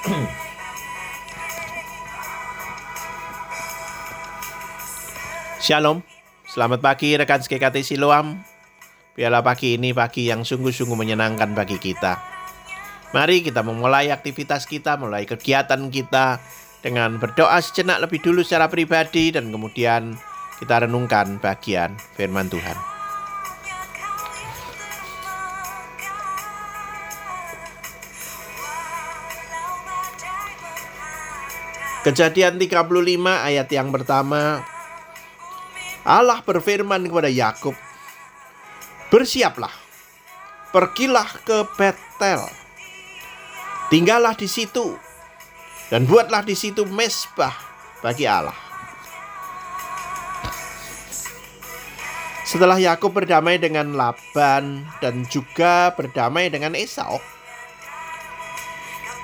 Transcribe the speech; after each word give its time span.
Shalom, 5.60 6.00
selamat 6.48 6.80
pagi 6.80 7.12
rekan 7.20 7.44
SKKT 7.44 7.84
Siloam. 7.84 8.40
Biarlah 9.12 9.44
pagi 9.44 9.76
ini 9.76 9.92
pagi 9.92 10.32
yang 10.32 10.40
sungguh-sungguh 10.40 10.96
menyenangkan 10.96 11.52
bagi 11.52 11.76
kita. 11.76 12.16
Mari 13.12 13.44
kita 13.44 13.60
memulai 13.60 14.08
aktivitas 14.08 14.64
kita, 14.64 14.96
mulai 14.96 15.28
kegiatan 15.28 15.92
kita 15.92 16.40
dengan 16.80 17.20
berdoa 17.20 17.60
sejenak 17.60 18.00
lebih 18.00 18.24
dulu 18.24 18.40
secara 18.40 18.72
pribadi 18.72 19.36
dan 19.36 19.52
kemudian 19.52 20.16
kita 20.62 20.88
renungkan 20.88 21.36
bagian 21.42 21.92
firman 22.16 22.48
Tuhan. 22.48 22.89
Kejadian 32.00 32.56
35 32.56 32.88
ayat 33.28 33.68
yang 33.68 33.92
pertama 33.92 34.64
Allah 36.00 36.40
berfirman 36.40 37.04
kepada 37.04 37.28
Yakub, 37.28 37.76
"Bersiaplah, 39.12 39.72
pergilah 40.72 41.28
ke 41.44 41.68
Betel. 41.76 42.40
Tinggallah 43.92 44.32
di 44.32 44.48
situ 44.48 44.96
dan 45.92 46.08
buatlah 46.08 46.40
di 46.40 46.56
situ 46.56 46.88
mesbah 46.88 47.52
bagi 48.00 48.24
Allah." 48.24 48.56
Setelah 52.48 52.80
Yakub 52.80 53.12
berdamai 53.12 53.60
dengan 53.60 53.92
Laban 53.92 54.88
dan 55.04 55.28
juga 55.28 55.92
berdamai 55.92 56.48
dengan 56.48 56.72
Esau, 56.72 57.20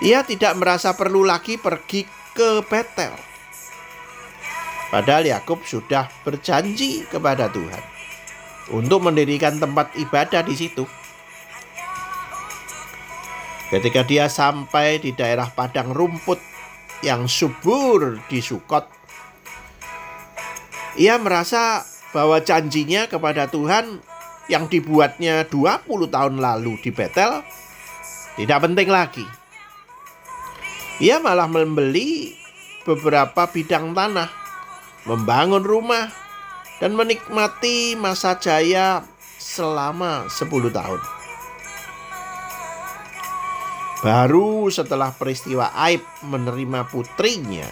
ia 0.04 0.20
tidak 0.28 0.52
merasa 0.60 0.92
perlu 0.92 1.24
lagi 1.24 1.56
pergi 1.56 2.25
ke 2.36 2.60
Betel 2.68 3.16
Padahal 4.86 5.26
Yakub 5.26 5.66
sudah 5.66 6.06
berjanji 6.22 7.02
kepada 7.10 7.50
Tuhan 7.50 7.82
untuk 8.70 9.02
mendirikan 9.02 9.58
tempat 9.58 9.94
ibadah 9.98 10.46
di 10.46 10.54
situ. 10.54 10.86
Ketika 13.66 14.06
dia 14.06 14.30
sampai 14.30 15.02
di 15.02 15.10
daerah 15.10 15.50
padang 15.50 15.90
rumput 15.90 16.38
yang 17.02 17.26
subur 17.26 18.22
di 18.30 18.38
Sukot, 18.38 18.86
ia 20.94 21.18
merasa 21.18 21.82
bahwa 22.14 22.38
janjinya 22.38 23.10
kepada 23.10 23.50
Tuhan 23.50 23.98
yang 24.46 24.70
dibuatnya 24.70 25.50
20 25.50 25.82
tahun 26.06 26.38
lalu 26.38 26.78
di 26.78 26.94
Betel 26.94 27.42
tidak 28.38 28.58
penting 28.62 28.86
lagi. 28.86 29.26
Ia 31.02 31.20
malah 31.20 31.48
membeli 31.48 32.32
beberapa 32.88 33.48
bidang 33.50 33.92
tanah 33.92 34.46
membangun 35.06 35.62
rumah, 35.62 36.10
dan 36.76 36.92
menikmati 36.92 37.96
masa 37.96 38.36
jaya 38.36 39.06
selama 39.40 40.28
10 40.28 40.68
tahun. 40.68 41.00
Baru 44.04 44.68
setelah 44.68 45.16
peristiwa 45.16 45.72
Aib 45.72 46.04
menerima 46.20 46.84
putrinya 46.92 47.64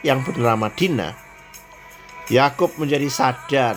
yang 0.00 0.24
bernama 0.24 0.72
Dina, 0.72 1.12
Yakub 2.32 2.72
menjadi 2.80 3.10
sadar 3.12 3.76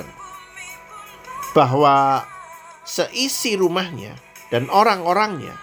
bahwa 1.52 2.24
seisi 2.88 3.60
rumahnya 3.60 4.16
dan 4.48 4.72
orang-orangnya 4.72 5.60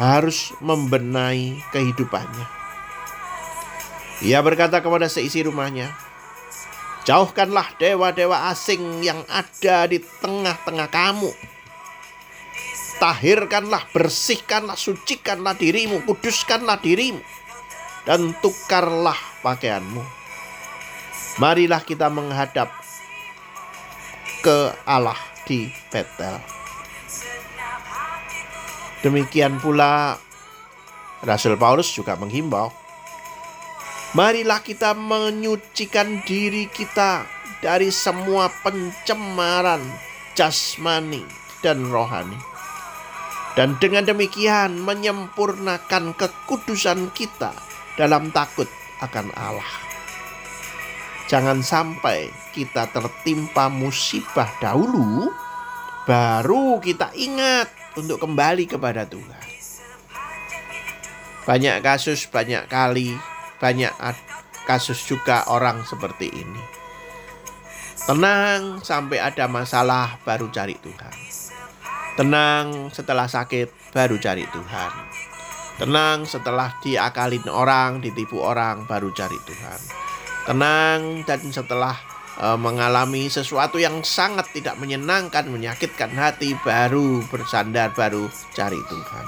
harus 0.00 0.56
membenahi 0.64 1.60
kehidupannya. 1.76 2.48
Ia 4.24 4.40
berkata 4.40 4.80
kepada 4.80 5.12
seisi 5.12 5.44
rumahnya, 5.44 5.92
Jauhkanlah 7.04 7.80
dewa-dewa 7.80 8.52
asing 8.52 9.00
yang 9.00 9.24
ada 9.28 9.88
di 9.88 10.00
tengah-tengah 10.00 10.88
kamu. 10.92 11.32
Tahirkanlah, 13.00 13.88
bersihkanlah, 13.96 14.76
sucikanlah 14.76 15.56
dirimu, 15.56 16.04
kuduskanlah 16.04 16.76
dirimu, 16.84 17.24
dan 18.04 18.36
tukarlah 18.44 19.16
pakaianmu. 19.40 20.04
Marilah 21.40 21.80
kita 21.80 22.12
menghadap 22.12 22.68
ke 24.44 24.76
Allah 24.84 25.16
di 25.48 25.72
Betel. 25.88 26.59
Demikian 29.00 29.56
pula 29.60 30.20
Rasul 31.24 31.56
Paulus 31.56 31.88
juga 31.92 32.16
menghimbau 32.20 32.80
Marilah 34.10 34.58
kita 34.58 34.90
menyucikan 34.90 36.26
diri 36.26 36.66
kita 36.66 37.30
dari 37.62 37.94
semua 37.94 38.50
pencemaran 38.50 39.78
jasmani 40.34 41.22
dan 41.62 41.86
rohani. 41.86 42.34
Dan 43.54 43.78
dengan 43.78 44.10
demikian 44.10 44.82
menyempurnakan 44.82 46.18
kekudusan 46.18 47.14
kita 47.14 47.54
dalam 47.94 48.34
takut 48.34 48.66
akan 48.98 49.30
Allah. 49.38 49.72
Jangan 51.30 51.62
sampai 51.62 52.34
kita 52.50 52.90
tertimpa 52.90 53.70
musibah 53.70 54.50
dahulu, 54.58 55.30
baru 56.02 56.82
kita 56.82 57.14
ingat 57.14 57.79
untuk 57.98 58.22
kembali 58.22 58.68
kepada 58.68 59.08
Tuhan. 59.08 59.46
Banyak 61.48 61.82
kasus, 61.82 62.28
banyak 62.30 62.68
kali 62.70 63.16
banyak 63.60 63.92
kasus 64.64 65.04
juga 65.04 65.44
orang 65.52 65.84
seperti 65.84 66.32
ini. 66.32 66.64
Tenang 68.08 68.80
sampai 68.80 69.20
ada 69.20 69.44
masalah 69.46 70.16
baru 70.24 70.48
cari 70.48 70.74
Tuhan. 70.80 71.14
Tenang 72.16 72.90
setelah 72.90 73.28
sakit 73.28 73.92
baru 73.92 74.16
cari 74.16 74.48
Tuhan. 74.48 74.92
Tenang 75.76 76.24
setelah 76.24 76.76
diakalin 76.80 77.44
orang, 77.52 78.00
ditipu 78.00 78.40
orang 78.40 78.88
baru 78.88 79.12
cari 79.12 79.36
Tuhan. 79.44 79.80
Tenang 80.48 81.22
dan 81.28 81.40
setelah 81.52 81.96
e, 82.40 82.48
mengalami 82.56 83.28
sesuatu 83.28 83.76
yang 83.76 84.00
sangat 84.00 84.48
tidak 84.56 84.80
menyenangkan, 84.80 85.44
menyakitkan 85.52 86.16
hati 86.16 86.56
baru 86.64 87.20
bersandar, 87.28 87.92
baru 87.92 88.32
cari 88.56 88.80
Tuhan. 88.88 89.26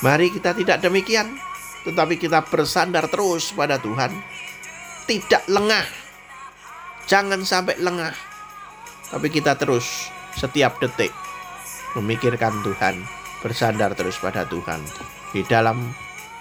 Mari 0.00 0.32
kita 0.32 0.56
tidak 0.56 0.80
demikian 0.80 1.36
tetapi 1.84 2.16
kita 2.16 2.42
bersandar 2.48 3.06
terus 3.12 3.52
pada 3.52 3.76
Tuhan. 3.76 4.10
Tidak 5.08 5.48
lengah. 5.48 5.86
Jangan 7.08 7.40
sampai 7.40 7.80
lengah. 7.80 8.12
Tapi 9.08 9.32
kita 9.32 9.56
terus 9.56 10.12
setiap 10.36 10.76
detik 10.84 11.10
memikirkan 11.96 12.60
Tuhan, 12.60 13.00
bersandar 13.40 13.96
terus 13.96 14.20
pada 14.20 14.44
Tuhan 14.44 14.84
di 15.32 15.40
dalam 15.48 15.80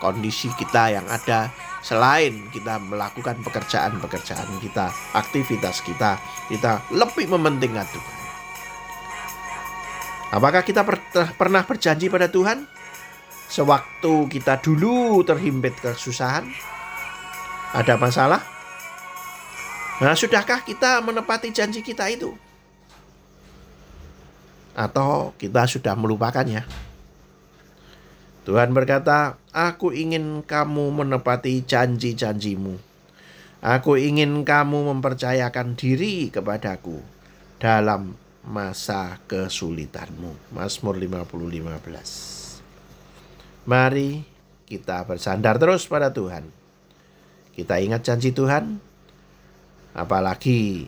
kondisi 0.04 0.52
kita 0.54 0.92
yang 0.92 1.08
ada 1.08 1.48
selain 1.88 2.52
kita 2.52 2.84
melakukan 2.84 3.40
pekerjaan-pekerjaan 3.48 4.60
kita, 4.60 4.92
aktivitas 5.16 5.80
kita, 5.88 6.20
kita 6.52 6.84
lebih 6.92 7.32
mementingkan 7.32 7.88
Tuhan. 7.88 8.16
Apakah 10.36 10.68
kita 10.68 10.84
pernah 11.40 11.64
berjanji 11.64 12.12
pada 12.12 12.28
Tuhan? 12.28 12.68
Sewaktu 13.48 14.28
kita 14.28 14.60
dulu 14.60 15.24
terhimpit 15.24 15.80
kesusahan, 15.80 16.52
ada 17.72 17.96
masalah. 17.96 18.44
Nah, 20.04 20.12
sudahkah 20.12 20.68
kita 20.68 21.00
menepati 21.00 21.56
janji 21.56 21.80
kita 21.80 22.12
itu? 22.12 22.36
Atau 24.76 25.32
kita 25.40 25.64
sudah 25.64 25.96
melupakannya? 25.96 26.87
Tuhan 28.48 28.72
berkata, 28.72 29.36
"Aku 29.52 29.92
ingin 29.92 30.40
kamu 30.40 31.04
menepati 31.04 31.68
janji-janjimu. 31.68 32.80
Aku 33.60 34.00
ingin 34.00 34.48
kamu 34.48 34.88
mempercayakan 34.96 35.76
diri 35.76 36.32
kepadaku 36.32 36.96
dalam 37.60 38.16
masa 38.48 39.20
kesulitanmu." 39.28 40.56
Mazmur 40.56 40.96
50:15. 40.96 42.64
Mari 43.68 44.24
kita 44.64 45.04
bersandar 45.04 45.60
terus 45.60 45.84
pada 45.84 46.16
Tuhan. 46.16 46.48
Kita 47.52 47.84
ingat 47.84 48.08
janji 48.08 48.32
Tuhan, 48.32 48.80
apalagi 49.92 50.88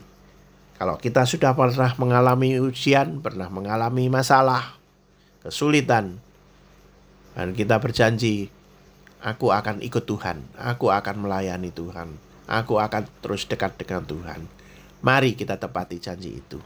kalau 0.79 0.95
kita 0.95 1.27
sudah 1.27 1.59
pernah 1.59 1.91
mengalami 1.99 2.55
ujian, 2.55 3.19
pernah 3.19 3.51
mengalami 3.51 4.07
masalah, 4.07 4.79
kesulitan, 5.43 6.23
dan 7.33 7.53
kita 7.53 7.77
berjanji, 7.77 8.49
aku 9.21 9.51
akan 9.51 9.83
ikut 9.83 10.03
Tuhan, 10.07 10.43
aku 10.57 10.89
akan 10.89 11.15
melayani 11.27 11.69
Tuhan, 11.69 12.15
aku 12.49 12.81
akan 12.81 13.05
terus 13.21 13.45
dekat 13.45 13.77
dengan 13.77 14.03
Tuhan. 14.07 14.41
Mari 14.99 15.35
kita 15.35 15.55
tepati 15.55 15.95
janji 16.01 16.43
itu. 16.43 16.59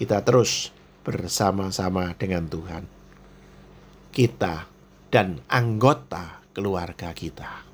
Kita 0.00 0.24
terus 0.24 0.72
bersama-sama 1.04 2.16
dengan 2.16 2.48
Tuhan. 2.48 2.88
Kita 4.10 4.64
dan 5.12 5.44
anggota 5.44 6.40
keluarga 6.56 7.12
kita. 7.12 7.68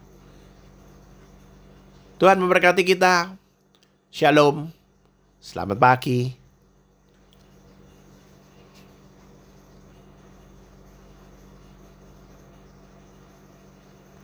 Tuhan 2.16 2.40
memberkati 2.40 2.82
kita. 2.82 3.36
Shalom. 4.10 4.72
Selamat 5.38 5.78
pagi. 5.78 6.45